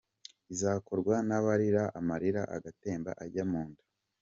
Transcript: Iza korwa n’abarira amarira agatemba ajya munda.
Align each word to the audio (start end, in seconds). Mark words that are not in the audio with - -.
Iza 0.53 0.71
korwa 0.85 1.15
n’abarira 1.27 1.83
amarira 1.99 2.41
agatemba 2.55 3.11
ajya 3.23 3.43
munda. 3.51 3.83